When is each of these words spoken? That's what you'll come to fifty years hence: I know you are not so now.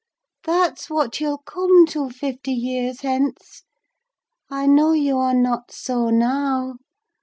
That's 0.45 0.89
what 0.89 1.19
you'll 1.19 1.43
come 1.45 1.85
to 1.89 2.09
fifty 2.09 2.53
years 2.53 3.01
hence: 3.01 3.61
I 4.49 4.65
know 4.65 4.93
you 4.93 5.19
are 5.19 5.35
not 5.35 5.71
so 5.71 6.09
now. 6.09 6.77